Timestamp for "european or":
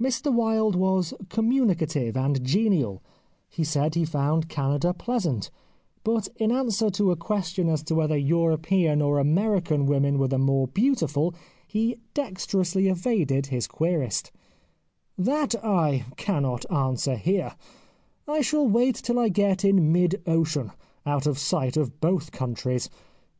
8.16-9.18